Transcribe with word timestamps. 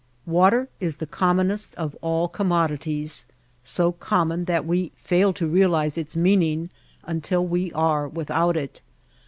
Water 0.25 0.67
is 0.79 0.95
the 0.95 1.05
commonest 1.05 1.75
of 1.75 1.95
all 2.01 2.27
commodities, 2.27 3.27
so 3.63 3.91
common 3.91 4.45
that 4.45 4.65
we 4.65 4.91
fail 4.95 5.31
to 5.33 5.45
realize 5.45 5.95
its 5.95 6.15
meaning 6.15 6.71
until 7.03 7.45
we 7.45 7.71
are 7.73 8.07
without 8.07 8.57
it. 8.57 8.81